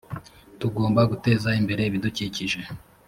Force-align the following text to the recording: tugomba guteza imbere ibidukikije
tugomba 0.59 1.01
guteza 1.11 1.49
imbere 1.61 1.81
ibidukikije 1.89 2.59